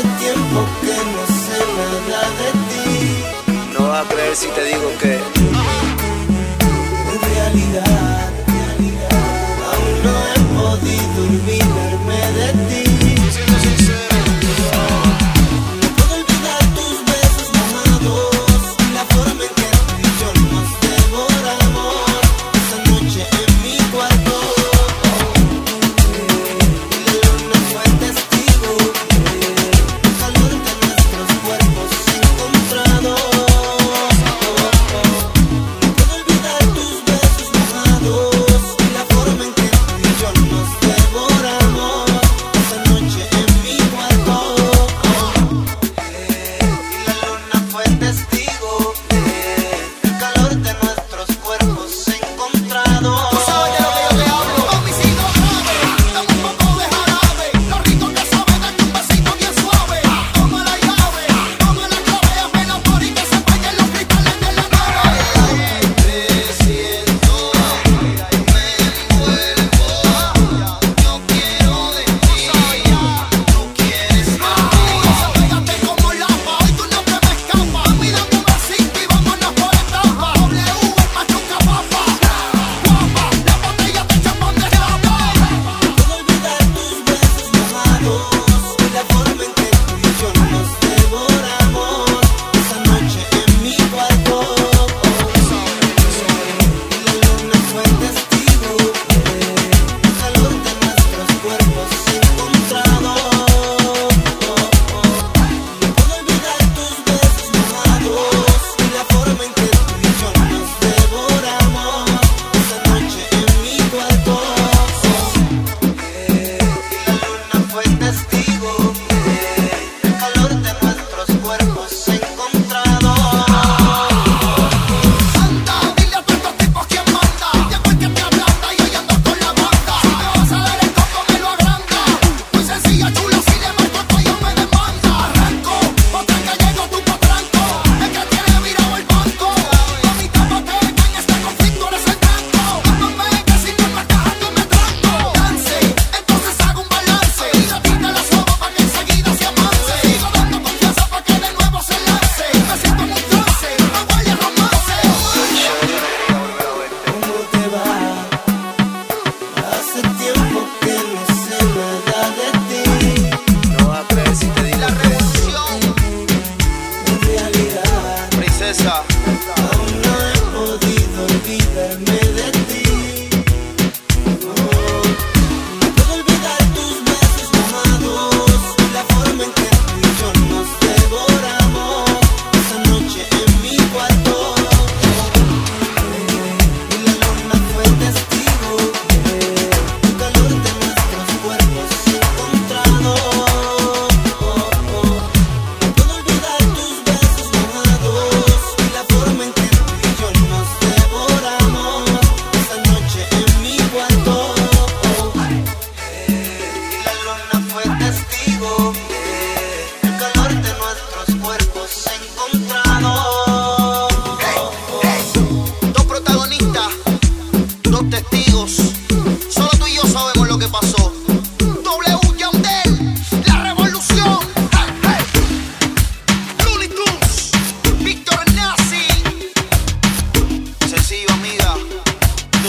hace 0.00 0.08
tiempo 0.24 0.66
que 0.80 0.96
no 1.12 1.26
sé 1.26 1.58
nada 2.08 2.30
de 2.40 2.50
ti. 2.70 3.78
No 3.78 3.88
vas 3.88 4.06
a 4.06 4.08
creer 4.08 4.36
si 4.36 4.48
te 4.48 4.64
digo 4.64 4.90
que. 5.00 5.79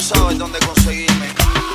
sabes 0.00 0.38
dónde 0.38 0.58
conseguirme. 0.60 1.69